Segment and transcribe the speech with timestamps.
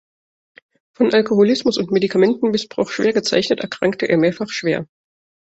[0.97, 4.87] Von Alkoholismus und Medikamentenmissbrauch schwer gezeichnet, erkrankte er mehrfach schwer.